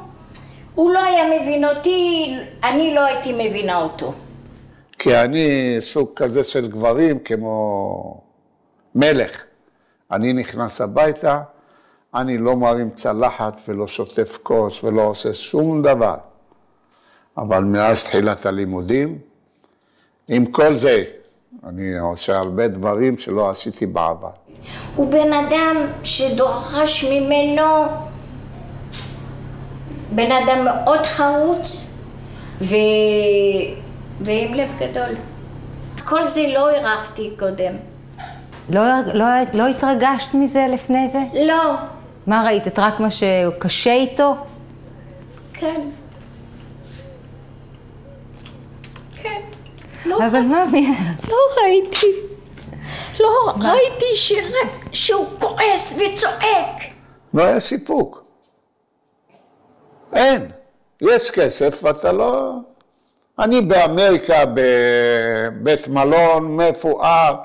הוא 0.75 0.91
לא 0.91 1.05
היה 1.05 1.41
מבין 1.41 1.65
אותי, 1.65 2.37
אני 2.65 2.95
לא 2.95 3.01
הייתי 3.01 3.33
מבינה 3.33 3.77
אותו. 3.83 4.13
כי 4.99 5.17
אני 5.17 5.77
סוג 5.81 6.11
כזה 6.17 6.45
של 6.45 6.69
גברים 6.69 7.19
כמו 7.19 8.21
מלך. 8.95 9.45
אני 10.11 10.33
נכנס 10.33 10.81
הביתה, 10.81 11.41
אני 12.15 12.39
לא 12.39 12.57
מרים 12.57 12.91
צלחת 12.91 13.61
ולא 13.69 13.87
שוטף 13.87 14.39
כוס 14.43 14.85
ולא 14.85 15.03
עושה 15.03 15.35
שום 15.35 15.83
דבר. 15.83 16.17
אבל 17.37 17.65
מאז 17.65 18.05
תחילת 18.05 18.47
הלימודים, 18.47 19.19
עם 20.29 20.47
כל 20.47 20.77
זה, 20.77 21.05
אני 21.69 21.99
עושה 21.99 22.39
הרבה 22.39 22.69
דברים 22.69 23.19
שלא 23.19 23.51
עשיתי 23.51 23.87
בעבר. 23.87 24.31
הוא 24.97 25.13
בן 25.13 25.33
אדם 25.33 25.77
שדורש 26.05 27.05
ממנו 27.05 27.85
בן 30.15 30.33
אדם 30.33 30.65
מאוד 30.65 31.07
חרוץ 31.07 31.95
ו... 32.61 32.75
ועם 34.21 34.55
לב 34.55 34.71
גדול. 34.81 35.17
כל 36.05 36.25
זה 36.25 36.47
לא 36.55 36.71
הערכתי 36.71 37.31
קודם. 37.39 37.73
לא, 38.71 38.83
לא, 39.15 39.27
לא 39.55 39.67
התרגשת 39.67 40.35
מזה 40.35 40.67
לפני 40.73 41.09
זה? 41.09 41.19
לא, 41.35 41.75
מה 42.27 42.43
ראית? 42.47 42.67
את 42.67 42.79
רק 42.79 43.01
מה 43.01 43.09
שקשה 43.11 43.93
איתו? 43.93 44.37
כן. 45.53 45.81
לא, 49.25 49.31
אבל 50.17 50.41
מה, 50.41 50.65
מי... 50.73 50.95
לא 51.29 51.37
ראיתי. 51.63 52.07
לא 53.21 53.53
ראיתי 53.57 54.15
שרק 54.15 54.93
שהוא 54.93 55.27
כועס 55.41 55.99
וצועק. 55.99 56.83
לא 57.35 57.45
היה 57.45 57.61
סיפוק. 57.61 58.25
אין. 60.13 60.51
יש 61.01 61.31
כסף 61.31 61.81
ואתה 61.85 62.13
לא... 62.13 62.53
אני 63.39 63.61
באמריקה 63.61 64.45
בבית 64.55 65.89
מלון 65.89 66.57
מפואר, 66.57 67.37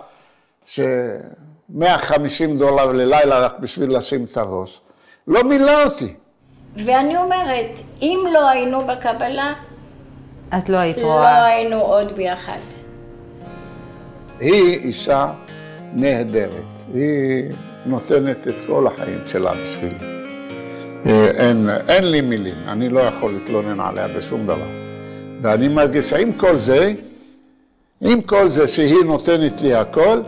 ש-150 0.66 2.58
דולר 2.58 2.92
ללילה 2.92 3.40
רק 3.40 3.60
בשביל 3.60 3.98
לשים 3.98 4.26
את 4.26 4.38
הראש. 4.38 4.82
לא 5.28 5.44
מילא 5.44 5.84
אותי. 5.84 6.14
ואני 6.86 7.18
אומרת, 7.18 7.80
אם 8.02 8.20
לא 8.34 8.50
היינו 8.50 8.82
בקבלה, 8.82 9.54
את 10.58 10.70
לא 10.70 10.78
היית 10.78 10.98
לא 10.98 11.04
רואה. 11.04 11.46
היינו 11.46 11.82
עוד 11.82 12.12
ביחד. 12.12 12.58
היא 14.40 14.80
אישה 14.80 15.34
נהדרת. 15.94 16.64
היא 16.94 17.44
נותנת 17.86 18.48
את 18.48 18.56
כל 18.68 18.88
החיים 18.88 19.22
שלה 19.26 19.52
בשבילי. 19.64 19.96
אה, 21.06 21.28
אין, 21.28 21.70
אין 21.88 22.12
לי 22.12 22.22
מילים, 22.22 22.56
אני 22.68 22.90
לא 22.90 23.00
יכול 23.00 23.34
להתלונן 23.34 23.80
עליה 23.80 24.08
בשום 24.08 24.48
דבר. 24.48 24.68
ואני 25.42 25.68
מרגיש 25.68 26.10
שעם 26.10 26.32
כל 26.32 26.60
זה, 26.60 26.94
עם 28.02 28.22
כל 28.22 28.50
זה 28.50 28.68
שהיא 28.68 29.04
נותנת 29.06 29.62
לי 29.62 29.76
הכל, 29.76 30.22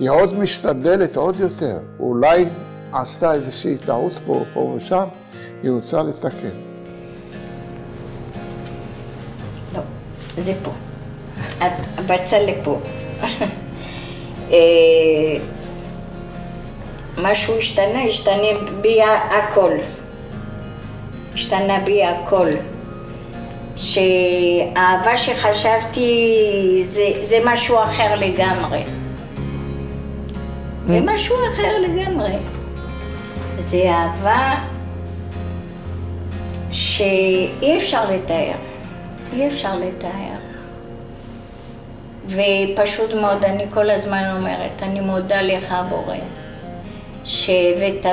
היא 0.00 0.10
עוד 0.10 0.38
משתדלת 0.38 1.16
עוד 1.16 1.40
יותר. 1.40 1.78
אולי 2.00 2.44
עשתה 2.92 3.34
איזושהי 3.34 3.76
טעות 3.86 4.12
פה, 4.26 4.44
פה 4.54 4.60
ושם, 4.76 5.04
היא 5.62 5.70
רוצה 5.70 6.02
לתקן. 6.02 6.69
זה 10.40 10.52
פה. 10.62 10.70
את 11.58 12.02
בצד 12.06 12.40
לפה. 12.46 12.78
אה, 14.52 14.56
משהו 17.18 17.58
השתנה, 17.58 18.02
השתנה 18.08 18.48
בי 18.80 19.02
הכל. 19.02 19.70
השתנה 21.34 21.80
בי 21.84 22.04
הכל. 22.04 22.48
שהאהבה 23.76 25.16
שחשבתי 25.16 26.36
זה, 26.82 27.08
זה 27.20 27.38
משהו 27.44 27.82
אחר 27.82 28.14
לגמרי. 28.14 28.82
זה 30.84 31.00
משהו 31.00 31.36
אחר 31.54 31.78
לגמרי. 31.78 32.32
זה 33.58 33.90
אהבה 33.90 34.54
שאי 36.70 37.76
אפשר 37.76 38.10
לתאר. 38.10 38.52
אי 39.32 39.46
אפשר 39.46 39.78
לתאר. 39.78 40.39
ופשוט 42.30 43.14
מאוד, 43.14 43.44
אני 43.44 43.64
כל 43.70 43.90
הזמן 43.90 44.36
אומרת, 44.36 44.82
אני 44.82 45.00
מודה 45.00 45.42
לך, 45.42 45.74
בורא, 45.88 46.16
שהבאת, 47.24 48.06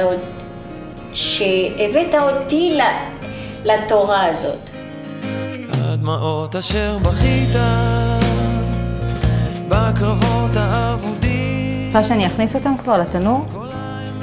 שהבאת 1.13 2.15
אותי 2.15 2.80
לתורה 3.65 4.25
הזאת. 4.25 4.69
הדמעות 5.73 6.56
אשר 6.56 6.97
בכית 6.97 7.56
בקרבות 9.69 10.51
האבודים 10.56 11.27
רוצה 11.97 12.10
שאני 12.10 12.27
אכניס 12.27 12.56
אותם 12.56 12.73
כבר 12.77 12.97
לתנור? 12.97 13.45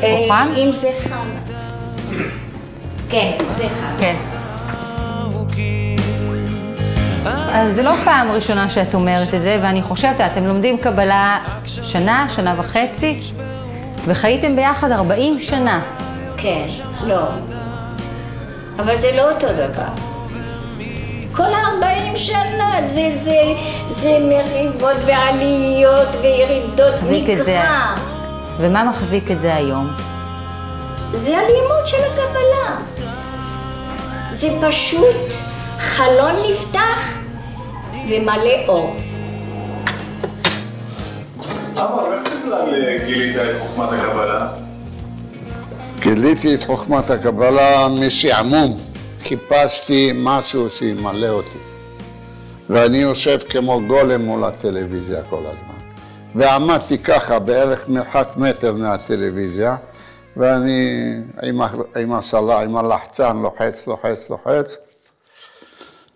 אה, 0.02 0.26
חם? 0.28 0.48
אם 0.56 0.72
זה 0.72 0.90
חם. 1.02 1.28
כן, 3.08 3.36
זה 3.48 3.68
חם. 3.68 3.96
כן. 4.00 4.33
אז 7.54 7.74
זה 7.74 7.82
לא 7.82 7.92
פעם 8.04 8.30
ראשונה 8.30 8.70
שאת 8.70 8.94
אומרת 8.94 9.34
את 9.34 9.42
זה, 9.42 9.58
ואני 9.62 9.82
חושבת, 9.82 10.20
אתם 10.20 10.46
לומדים 10.46 10.78
קבלה 10.78 11.38
שנה, 11.64 12.26
שנה 12.28 12.54
וחצי, 12.58 13.20
וחייתם 14.04 14.56
ביחד 14.56 14.90
40 14.90 15.40
שנה. 15.40 15.82
כן, 16.36 16.66
לא. 17.06 17.22
אבל 18.78 18.96
זה 18.96 19.10
לא 19.16 19.30
אותו 19.30 19.46
דבר. 19.46 19.88
כל 21.32 21.54
ה-40 21.54 22.16
שנה 22.16 22.74
זה, 22.82 23.06
זה, 23.10 23.40
זה 23.88 24.18
מריבות 24.28 24.96
ועליות 25.06 26.08
וירידות. 26.22 26.94
מקרא. 27.10 27.94
ומה 28.58 28.84
מחזיק 28.84 29.30
את 29.30 29.40
זה 29.40 29.54
היום? 29.54 29.90
זה 31.12 31.36
הלימוד 31.36 31.86
של 31.86 32.02
הקבלה. 32.12 32.76
זה 34.30 34.48
פשוט 34.68 35.16
חלון 35.78 36.32
נפתח 36.50 36.93
ומלא 38.08 38.66
אור. 38.68 38.96
אמר, 41.78 42.12
איך 42.14 42.22
בכלל 42.22 42.74
אה, 42.74 42.96
גילית 43.06 43.36
את 43.36 43.60
חוכמת 43.60 43.88
הקבלה? 43.92 44.48
גיליתי 46.00 46.54
את 46.54 46.62
חוכמת 46.64 47.10
הקבלה 47.10 47.88
משעמום. 47.88 48.78
חיפשתי 49.22 50.12
משהו 50.14 50.70
שימלא 50.70 51.28
אותי. 51.28 51.58
ואני 52.70 52.98
יושב 52.98 53.38
כמו 53.48 53.80
גולם 53.86 54.22
מול 54.22 54.44
הטלוויזיה 54.44 55.22
כל 55.30 55.46
הזמן. 55.46 55.74
ועמדתי 56.34 56.98
ככה 56.98 57.38
בערך 57.38 57.88
מרחק 57.88 58.28
מטר 58.36 58.72
מהטלוויזיה, 58.72 59.76
ואני 60.36 61.12
עם, 61.42 61.60
עם 61.96 62.12
הסלה, 62.12 62.60
עם 62.60 62.76
הלחצן, 62.76 63.36
לוחץ, 63.42 63.86
לוחץ, 63.86 64.30
לוחץ, 64.30 64.76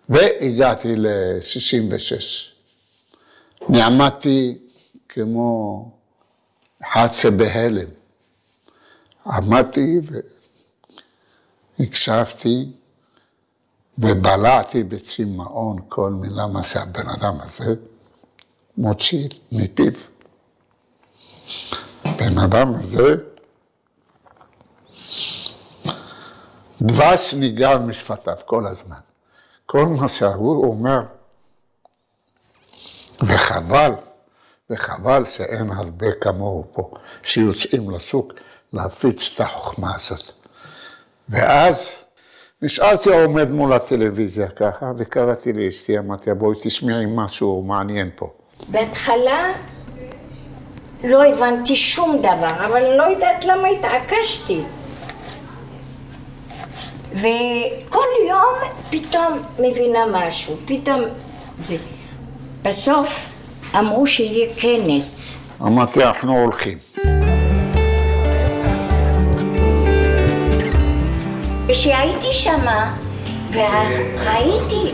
והגעתי 0.09 0.95
ל-66. 0.95 2.21
נעמדתי 3.69 4.57
כמו 5.09 5.85
אחד 6.83 7.07
שבהלם. 7.13 7.89
עמדתי 9.25 9.99
והקשבתי 11.79 12.71
ובלעתי 13.97 14.83
בצמאון 14.83 15.77
כל 15.89 16.11
מילה 16.11 16.47
מה 16.47 16.63
שהבן 16.63 17.09
אדם 17.09 17.41
הזה 17.41 17.75
מוציא 18.77 19.27
מפיו. 19.51 19.93
בן 22.17 22.37
אדם 22.37 22.75
הזה, 22.75 23.15
דבש 26.81 27.33
ניגר 27.33 27.79
משפטיו 27.79 28.37
כל 28.45 28.67
הזמן. 28.67 29.08
כל 29.71 29.85
מה 29.85 30.07
שהוא 30.07 30.65
אומר, 30.65 30.99
וחבל, 33.21 33.91
וחבל 34.69 35.25
שאין 35.25 35.71
הרבה 35.71 36.07
כמוהו 36.21 36.65
פה, 36.71 36.91
שיוצאים 37.23 37.91
לשוק 37.91 38.33
להפיץ 38.73 39.35
את 39.35 39.41
החוכמה 39.41 39.95
הזאת. 39.95 40.31
ואז 41.29 41.95
נשארתי 42.61 43.09
עומד 43.09 43.51
מול 43.51 43.73
הטלוויזיה 43.73 44.49
ככה, 44.49 44.91
וקראתי 44.97 45.53
לאשתי, 45.53 45.99
אמרתי 45.99 46.33
בואי 46.33 46.57
תשמעי 46.63 47.05
משהו 47.07 47.61
מעניין 47.61 48.09
פה. 48.15 48.33
בהתחלה 48.67 49.53
לא 51.03 51.25
הבנתי 51.25 51.75
שום 51.75 52.17
דבר, 52.17 52.65
אבל 52.65 52.95
לא 52.97 53.03
יודעת 53.03 53.45
למה 53.45 53.67
התעקשתי. 53.67 54.63
וכל 57.11 58.07
יום 58.29 58.71
פתאום 58.89 59.39
מבינה 59.59 59.99
משהו, 60.11 60.55
פתאום 60.65 61.01
זה. 61.59 61.75
בסוף 62.61 63.29
אמרו 63.75 64.07
שיהיה 64.07 64.49
כנס. 64.55 65.37
אמרתי, 65.61 66.03
אנחנו 66.03 66.41
הולכים. 66.41 66.77
כשהייתי 71.67 72.33
שמה 72.33 72.95
וראיתי 73.51 74.91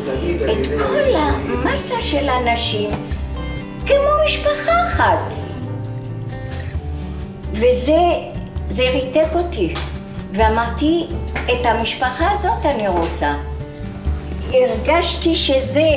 את 0.51 0.79
כל 0.79 1.15
המסה 1.15 2.01
של 2.01 2.29
האנשים 2.29 2.89
כמו 3.85 4.09
משפחה 4.25 4.71
אחת. 4.87 5.35
וזה 7.51 7.99
זה 8.67 8.83
ריתק 8.89 9.35
אותי. 9.35 9.73
ואמרתי, 10.33 11.07
את 11.45 11.65
המשפחה 11.65 12.31
הזאת 12.31 12.65
אני 12.65 12.87
רוצה. 12.87 13.35
הרגשתי 14.51 15.35
שזה 15.35 15.89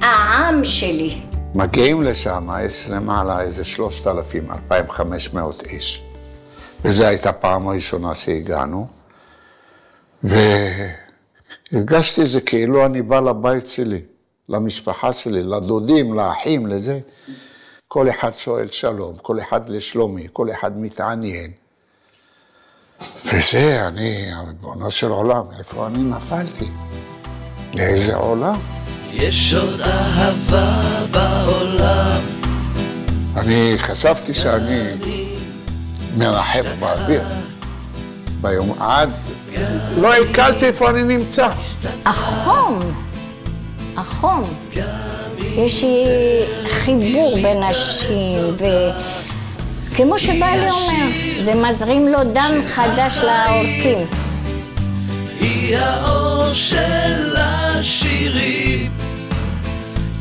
העם 0.00 0.64
שלי. 0.64 1.20
מגיעים 1.54 2.02
לשם, 2.02 2.48
יש 2.66 2.88
למעלה 2.90 3.40
איזה 3.40 3.64
3,000, 3.64 4.50
2,500 4.50 5.62
איש. 5.62 6.02
וזו 6.84 7.06
הייתה 7.06 7.32
פעם 7.32 7.68
הראשונה 7.68 8.14
שהגענו. 8.14 8.86
הרגשתי 11.72 12.26
זה 12.26 12.40
כאילו 12.40 12.86
אני 12.86 13.02
בא 13.02 13.20
לבית 13.20 13.66
שלי, 13.66 14.00
למשפחה 14.48 15.12
שלי, 15.12 15.42
לדודים, 15.42 16.14
לאחים, 16.14 16.66
לזה. 16.66 17.00
כל 17.88 18.10
אחד 18.10 18.34
שואל 18.34 18.66
שלום, 18.66 19.16
כל 19.22 19.40
אחד 19.40 19.68
לשלומי, 19.68 20.26
כל 20.32 20.50
אחד 20.50 20.78
מתעניין. 20.78 21.50
וזה, 23.24 23.86
אני, 23.86 24.30
ריבונו 24.46 24.90
של 24.90 25.10
עולם, 25.10 25.44
איפה 25.58 25.86
אני 25.86 25.98
נפלתי? 25.98 26.68
לאיזה 27.74 28.16
עולם? 28.16 28.58
יש 29.12 29.52
עוד 29.54 29.80
אהבה 29.80 30.80
בעולם 31.10 32.36
אני 33.36 33.74
חשבתי 33.78 34.34
שאני 34.34 34.80
מרחף 36.16 36.66
באוויר. 36.80 37.22
ביום 38.40 38.74
עד, 38.80 39.10
לא 39.96 40.14
הקלתי 40.14 40.64
איפה 40.64 40.90
אני 40.90 41.02
נמצא. 41.02 41.48
החום, 42.04 42.78
החום. 43.96 44.42
יש 45.40 45.84
לי 45.84 46.04
חיבור 46.68 47.34
בין 47.42 47.62
נשים, 47.62 48.56
וכמו 49.96 50.18
שבעלי 50.18 50.70
אומר, 50.70 51.06
זה 51.40 51.54
מזרים 51.54 52.08
לו 52.08 52.18
דם 52.24 52.52
חדש 52.66 53.18
לעורקים. 53.18 53.98
היא 55.40 55.76
האור 55.76 56.52
של 56.52 57.36
השירים 57.38 58.90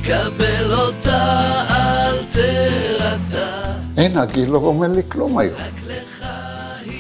קבל 0.04 0.74
אותה 0.74 1.52
אל 1.70 2.24
תרתע 2.24 3.74
אין, 3.98 4.18
הגיל 4.18 4.50
לא 4.50 4.58
אומר 4.58 4.88
לי 4.88 5.02
כלום 5.10 5.38
היום. 5.38 5.60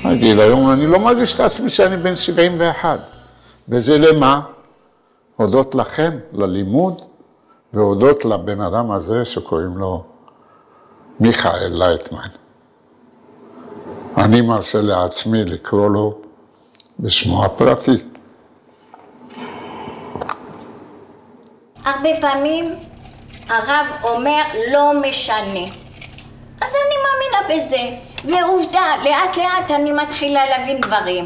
הגיל 0.03 0.39
היום, 0.39 0.71
אני 0.71 0.87
לא 0.87 0.99
מרגיש 0.99 1.35
את 1.35 1.39
עצמי 1.39 1.69
שאני 1.69 1.97
בן 1.97 2.15
71. 2.15 2.99
וזה 3.69 3.97
למה? 3.97 4.41
הודות 5.35 5.75
לכם, 5.75 6.11
ללימוד, 6.33 7.01
והודות 7.73 8.25
לבן 8.25 8.61
אדם 8.61 8.91
הזה 8.91 9.25
שקוראים 9.25 9.77
לו 9.77 10.03
מיכאל 11.19 11.71
לייטמן. 11.71 12.44
אני 14.17 14.41
מרשה 14.41 14.81
לעצמי 14.81 15.43
לקרוא 15.43 15.89
לו 15.89 16.17
בשמו 16.99 17.45
הפרטי. 17.45 17.91
הרבה 21.85 22.09
פעמים 22.21 22.75
הרב 23.49 23.85
אומר 24.03 24.41
לא 24.71 24.91
משנה. 25.01 25.65
אז 26.61 26.75
אני 26.75 26.95
מאמינה 27.03 27.55
בזה. 27.55 27.97
ועובדה, 28.25 28.93
לאט 29.03 29.37
לאט 29.37 29.71
אני 29.71 29.91
מתחילה 29.91 30.45
להבין 30.49 30.81
דברים. 30.81 31.25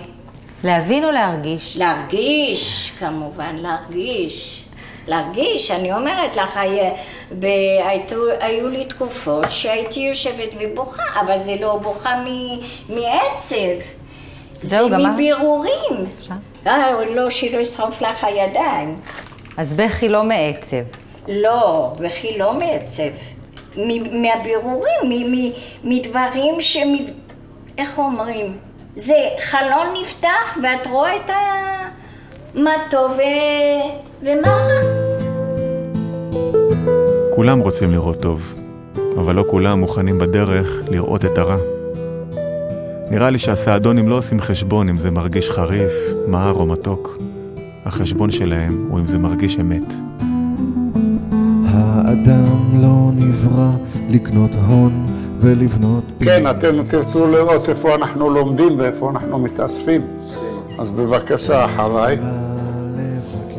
להבין 0.64 1.06
או 1.06 1.12
להרגיש? 1.12 1.78
להרגיש, 1.78 2.92
כמובן, 3.00 3.56
להרגיש. 3.56 4.66
להרגיש, 5.10 5.72
אני 5.72 5.94
אומרת 5.94 6.36
לך, 6.38 6.58
היה- 6.58 6.92
ב- 7.40 7.46
היו, 7.86 8.02
היו 8.40 8.68
לי 8.70 8.86
תקופות 8.86 9.46
שהייתי 9.52 10.00
יושבת 10.00 10.50
ובוכה, 10.60 11.04
אבל 11.22 11.38
זה 11.38 11.56
לא 11.62 11.78
בוכה 11.82 12.16
מ- 12.26 12.60
מעצב. 12.96 13.56
זהו, 14.62 14.90
זה 14.90 14.96
גם 14.96 15.02
מה? 15.04 15.12
מבירורים. 15.12 16.06
אפשר? 16.20 16.34
אה, 16.68 16.92
לא, 17.16 17.30
שלא 17.30 17.58
ישרוף 17.58 18.02
לך 18.02 18.24
הידיים. 18.24 19.00
אז 19.58 19.74
בכי 19.78 20.10
לא 20.10 20.24
מעצב. 20.24 20.78
לא, 21.28 21.92
וכי 22.00 22.38
לא 22.38 22.54
מעצב. 22.54 23.04
מ- 23.78 24.22
מהבירורים, 24.22 25.00
מ- 25.04 25.32
מ- 25.36 25.52
מדברים 25.84 26.62
ש... 26.62 26.78
איך 27.78 27.98
אומרים? 27.98 28.58
זה 28.96 29.14
חלון 29.40 29.88
נפתח 30.02 30.58
ואת 30.64 30.88
רואה 30.88 31.16
את 31.16 31.30
ה... 31.30 31.36
מה 32.54 32.72
טוב 32.90 33.12
ו... 33.12 33.22
ומה 34.22 34.48
רע. 34.56 34.89
כולם 37.40 37.60
רוצים 37.60 37.92
לראות 37.92 38.20
טוב, 38.22 38.54
אבל 39.18 39.36
לא 39.36 39.46
כולם 39.48 39.80
מוכנים 39.80 40.20
בדרך 40.20 40.82
לראות 40.90 41.26
את 41.26 41.38
הרע. 41.38 41.58
נראה 43.12 43.30
לי 43.30 43.38
שהסעדונים 43.38 44.08
לא 44.08 44.18
עושים 44.18 44.40
חשבון 44.42 44.90
אם 44.90 44.98
זה 44.98 45.12
מרגיש 45.12 45.50
חריף, 45.50 45.92
מר 46.28 46.54
או 46.54 46.66
מתוק. 46.66 47.18
החשבון 47.86 48.32
שלהם 48.32 48.88
הוא 48.90 49.00
אם 49.00 49.08
זה 49.08 49.18
מרגיש 49.18 49.60
אמת. 49.60 49.94
האדם 51.66 52.82
לא 52.82 53.12
נברא 53.14 53.72
לקנות 54.10 54.52
הון 54.68 55.06
ולבנות 55.40 56.04
כן, 56.20 56.44
אתם 56.50 56.84
תרצו 56.92 57.32
לראות 57.32 57.70
איפה 57.70 57.96
אנחנו 57.96 58.30
לומדים 58.30 58.80
ואיפה 58.80 59.10
אנחנו 59.10 59.40
מתאספים. 59.40 60.02
אז 60.80 60.92
בבקשה, 60.92 61.66
אחריי. 61.66 62.18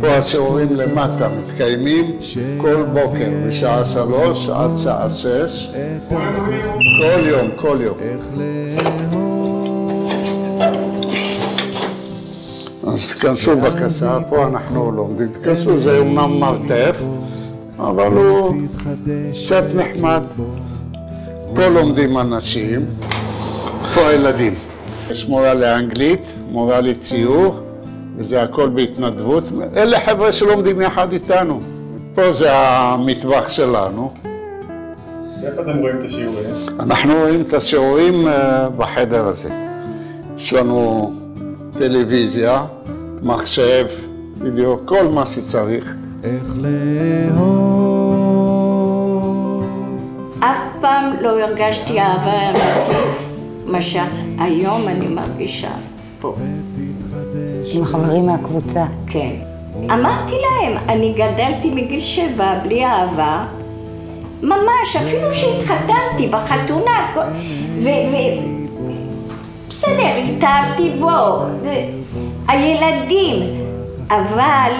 פה 0.00 0.16
השיעורים 0.16 0.68
למטה 0.72 1.28
מתקיימים 1.28 2.16
כל 2.58 2.82
בוקר 2.94 3.28
בשעה 3.46 3.84
שלוש 3.84 4.48
עד 4.48 4.70
שעה 4.76 5.10
שש. 5.10 5.72
כל 7.00 7.26
יום, 7.26 7.50
כל 7.56 7.78
יום. 7.82 7.96
אז 12.86 13.12
תיכנסו 13.12 13.56
בבקשה, 13.56 14.18
פה 14.28 14.46
אנחנו 14.46 14.92
לומדים. 14.92 15.28
תיכנסו, 15.28 15.78
זה 15.78 15.98
אומנם 15.98 16.40
מרתף, 16.40 17.02
אבל 17.78 18.12
הוא 18.12 18.54
קצת 19.44 19.64
נחמד. 19.74 20.22
פה 21.54 21.66
לומדים 21.66 22.18
אנשים, 22.18 22.86
פה 23.94 24.00
הילדים. 24.08 24.54
יש 25.10 25.28
מורה 25.28 25.54
לאנגלית, 25.54 26.38
מורה 26.50 26.80
לציור, 26.80 27.60
וזה 28.20 28.42
הכל 28.42 28.68
בהתנדבות. 28.68 29.44
אלה 29.76 30.00
חבר'ה 30.00 30.32
שלומדים 30.32 30.80
יחד 30.80 31.12
איתנו. 31.12 31.60
פה 32.14 32.32
זה 32.32 32.48
המטבח 32.52 33.48
שלנו. 33.48 34.12
איפה 35.44 35.62
אתם 35.62 35.78
רואים 35.78 35.98
את 35.98 36.04
השיעורים? 36.04 36.44
אנחנו 36.80 37.14
רואים 37.14 37.40
את 37.40 37.52
השיעורים 37.52 38.28
אה, 38.28 38.68
בחדר 38.68 39.26
הזה. 39.26 39.48
יש 40.36 40.52
לנו 40.52 41.12
טלוויזיה, 41.78 42.64
מחשב, 43.22 43.86
בדיוק, 44.38 44.82
כל 44.84 45.08
מה 45.14 45.26
שצריך. 45.26 45.94
איך 46.24 46.54
לאהוב. 46.56 47.60
אף 50.40 50.58
פעם 50.80 51.12
לא 51.20 51.40
הרגשתי 51.40 52.00
אהבה 52.00 52.50
אמיתית, 52.50 53.26
מה 53.66 53.82
שהיום 53.82 54.88
אני 54.88 55.08
מרגישה 55.08 55.70
פה. 56.20 56.36
עם 57.74 57.82
החברים 57.82 58.26
מהקבוצה. 58.26 58.84
כן. 59.06 59.30
אמרתי 59.84 60.34
להם, 60.34 60.76
אני 60.88 61.12
גדלתי 61.12 61.70
מגיל 61.70 62.00
שבע 62.00 62.58
בלי 62.62 62.84
אהבה, 62.84 63.44
ממש, 64.42 64.96
אפילו 64.96 65.32
שהתחתנתי 65.34 66.28
בחתונה, 66.30 67.12
ו... 67.78 67.88
ו... 67.88 68.16
בסדר, 69.68 70.16
התאהבתי 70.36 70.90
בו, 71.00 71.08
הילדים, 72.48 73.54
אבל 74.10 74.72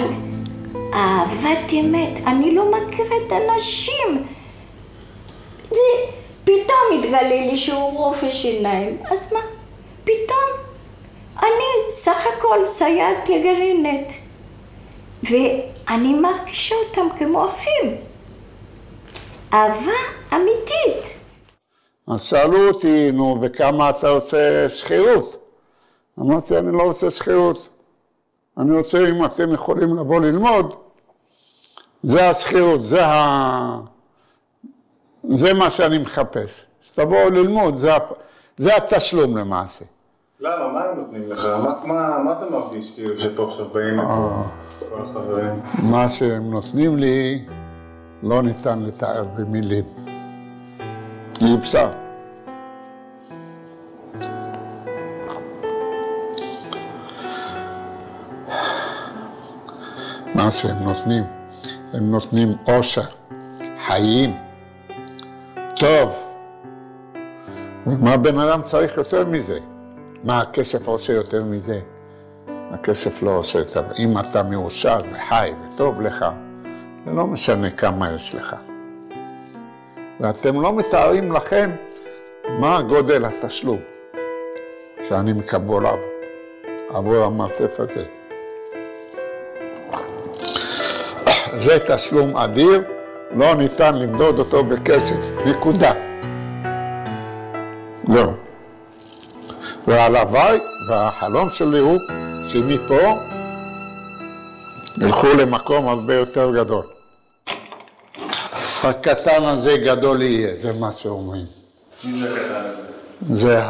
אהבת 0.93 1.73
אמת, 1.73 2.19
אני 2.27 2.55
לא 2.55 2.65
מכירה 2.71 3.15
את 3.27 3.31
הנשים. 3.31 4.23
זה 5.69 5.77
פתאום 6.43 6.99
התגלה 6.99 7.21
לי 7.21 7.57
שהוא 7.57 7.97
רופא 7.97 8.29
שיניים, 8.29 8.97
אז 9.11 9.33
מה? 9.33 9.39
פתאום 10.03 10.40
סך 11.91 12.25
הכל 12.37 12.63
סייעת 12.63 13.29
לגרעינת, 13.29 14.13
ואני 15.23 16.13
מרגישה 16.13 16.75
אותם 16.75 17.17
כמו 17.17 17.45
אחים. 17.45 17.97
אהבה 19.53 19.91
אמיתית. 20.33 21.17
אז 22.07 22.21
שאלו 22.21 22.67
אותי, 22.67 23.11
נו, 23.11 23.37
וכמה 23.41 23.89
אתה 23.89 24.09
רוצה 24.09 24.65
שכירות? 24.69 25.37
אמרתי, 26.19 26.57
אני 26.57 26.71
לא 26.71 26.83
רוצה 26.83 27.11
שכירות. 27.11 27.69
אני 28.57 28.77
רוצה, 28.77 29.09
אם 29.09 29.25
אתם 29.25 29.53
יכולים 29.53 29.97
לבוא 29.97 30.21
ללמוד, 30.21 30.75
זה 32.03 32.29
השכירות, 32.29 32.85
זה, 32.85 33.05
ה... 33.05 33.79
זה 35.33 35.53
מה 35.53 35.69
שאני 35.69 35.97
מחפש. 35.97 36.65
שתבואו 36.81 37.29
ללמוד, 37.29 37.77
זה. 37.77 37.91
זה 38.57 38.75
התשלום 38.75 39.37
למעשה. 39.37 39.85
למה? 40.41 40.67
מה 40.73 40.83
הם 40.83 40.97
נותנים 40.97 41.31
לך? 41.31 41.45
מה, 41.45 41.73
מה, 41.83 42.23
מה 42.23 42.31
אתה 42.31 42.45
מרגיש 42.51 42.95
כאילו 42.95 43.19
שפה 43.19 43.47
עכשיו 43.47 43.65
באים 43.65 43.93
לפה 43.93 44.43
כל 44.89 45.01
החברים? 45.01 45.59
מה 45.91 46.09
שהם 46.09 46.51
נותנים 46.51 46.97
לי, 46.97 47.45
לא 48.23 48.43
ניתן 48.43 48.79
לתאר 48.79 49.23
במילים. 49.23 49.83
אי 51.41 51.55
אפשר. 51.59 51.89
מה 60.35 60.51
שהם 60.51 60.83
נותנים, 60.83 61.23
הם 61.93 62.11
נותנים 62.11 62.55
אושר, 62.67 63.01
חיים, 63.87 64.37
טוב. 65.75 66.23
ומה 67.87 68.17
בן 68.17 68.39
אדם 68.39 68.61
צריך 68.61 68.97
יותר 68.97 69.25
מזה? 69.25 69.59
מה 70.23 70.41
הכסף 70.41 70.87
עושה 70.87 71.13
יותר 71.13 71.43
מזה? 71.43 71.79
הכסף 72.47 73.23
לא 73.23 73.37
עושה 73.37 73.59
את 73.61 73.69
זה. 73.69 73.79
אם 73.97 74.19
אתה 74.19 74.43
מאושר 74.43 74.99
וחי 75.11 75.51
וטוב 75.67 76.01
לך, 76.01 76.25
זה 77.05 77.11
לא 77.11 77.27
משנה 77.27 77.69
כמה 77.69 78.11
יש 78.15 78.35
לך. 78.35 78.55
ואתם 80.19 80.61
לא 80.61 80.73
מתארים 80.73 81.31
לכם 81.31 81.71
מה 82.49 82.81
גודל 82.81 83.25
התשלום 83.25 83.79
שאני 85.01 85.33
מקבל 85.33 85.85
עבור 86.89 87.17
המרתף 87.17 87.79
הזה. 87.79 88.03
זה 91.55 91.77
תשלום 91.95 92.37
אדיר, 92.37 92.83
לא 93.31 93.55
ניתן 93.55 93.95
למדוד 93.95 94.39
אותו 94.39 94.63
בכסף, 94.63 95.45
נקודה. 95.45 95.93
זהו. 98.07 98.50
והלוואי, 99.87 100.59
והחלום 100.89 101.49
שלי 101.51 101.79
הוא 101.79 101.99
שמפה 102.43 103.19
ילכו 104.97 105.27
למקום 105.27 105.87
הרבה 105.87 106.15
יותר 106.15 106.51
גדול. 106.55 106.85
הקטן 108.83 109.43
הזה 109.43 109.77
גדול 109.77 110.21
יהיה, 110.21 110.55
זה 110.59 110.73
מה 110.79 110.91
שאומרים. 110.91 111.45
זה. 113.29 113.61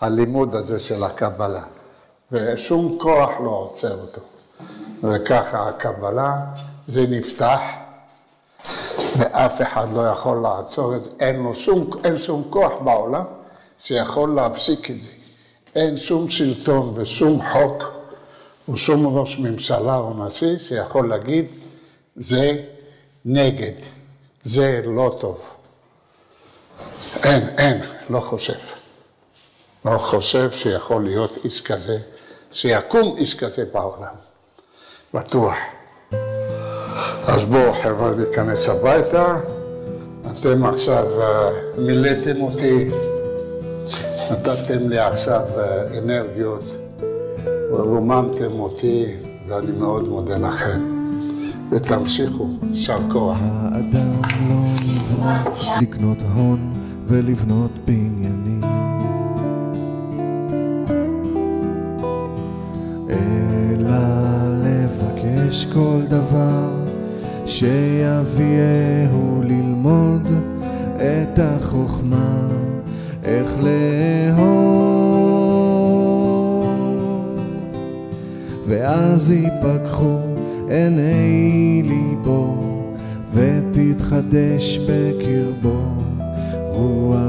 הלימוד 0.00 0.54
הזה 0.54 0.80
של 0.80 1.04
הקבלה. 1.04 1.62
ושום 2.32 2.98
כוח 3.00 3.30
לא 3.44 3.50
עוצר 3.50 3.94
אותו. 4.00 4.20
וככה 5.02 5.68
הקבלה, 5.68 6.36
זה 6.86 7.04
נפתח, 7.08 7.60
ואף 9.18 9.62
אחד 9.62 9.86
לא 9.94 10.08
יכול 10.08 10.40
לעצור 10.42 10.96
את 10.96 11.02
זה. 11.02 11.10
אין 11.20 11.42
לו 11.42 11.54
שום, 11.54 11.90
אין 12.04 12.18
שום 12.18 12.44
כוח 12.50 12.72
בעולם 12.84 13.24
שיכול 13.78 14.34
להפסיק 14.34 14.90
את 14.90 15.00
זה. 15.00 15.10
אין 15.74 15.96
שום 15.96 16.28
שלטון 16.28 16.92
ושום 16.96 17.40
חוק 17.52 17.92
ושום 18.68 19.18
ראש 19.18 19.38
ממשלה 19.38 19.96
או 19.96 20.26
נשיא 20.26 20.58
שיכול 20.58 21.08
להגיד, 21.08 21.46
זה 22.16 22.64
נגד, 23.24 23.72
זה 24.44 24.80
לא 24.84 25.16
טוב. 25.20 25.40
אין, 27.24 27.48
אין, 27.58 27.80
לא 28.10 28.20
חושב. 28.20 28.58
לא 29.84 29.98
חושב 29.98 30.50
שיכול 30.52 31.04
להיות 31.04 31.38
איש 31.44 31.60
כזה, 31.60 31.98
שיקום 32.52 33.16
איש 33.16 33.34
כזה 33.34 33.64
בעולם. 33.72 34.14
בטוח. 35.14 35.54
אז 37.26 37.44
בואו 37.44 37.72
חבר'ה 37.72 38.10
ניכנס 38.10 38.68
הביתה. 38.68 39.36
אתם 40.32 40.64
עכשיו 40.64 41.22
אה, 41.22 41.50
מילאתם 41.78 42.40
אותי, 42.40 42.88
נתתם 44.32 44.88
לי 44.88 44.98
עכשיו 44.98 45.40
אה, 45.58 45.98
אנרגיות, 45.98 46.62
ורוממתם 47.72 48.60
אותי, 48.60 49.04
ואני 49.48 49.72
מאוד 49.72 50.08
מודה 50.08 50.38
לכם. 50.38 50.80
ותמשיכו, 51.70 52.48
יישר 52.70 52.98
כוח. 53.12 53.36
האדם 53.42 54.20
לא 54.48 54.64
לקנות 55.80 56.18
הון 56.34 56.72
ולבנות 57.06 57.70
בניינים. 57.84 58.60
אלא 63.10 63.98
לבקש 64.64 65.66
כל 65.66 66.00
דבר 66.08 66.70
שיביאהו 67.46 69.42
ללמוד 69.42 70.28
את 70.96 71.38
החוכמה, 71.38 72.48
איך 73.28 73.58
לאהוב. 73.60 74.68
ואז 78.68 79.30
ייפקחו 79.30 80.18
עיני 80.68 81.82
ליבו, 81.84 82.54
ותתחדש 83.34 84.78
בקרבו 84.78 85.80
רוח. 86.68 87.27